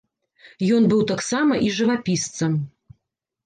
Ён 0.77 0.87
быў 0.93 1.03
таксама 1.11 1.61
і 1.67 1.69
жывапісцам. 1.77 2.61